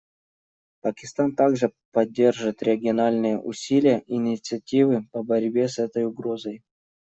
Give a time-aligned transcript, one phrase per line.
[0.81, 6.63] Пакистан также поддержит региональные усилия и инициативы по борьбе с этой угрозой.